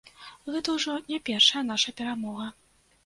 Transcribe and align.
Гэта 0.53 0.77
ўжо 0.77 0.95
не 1.11 1.19
першая 1.29 1.63
наша 1.73 1.95
перамога. 2.01 2.49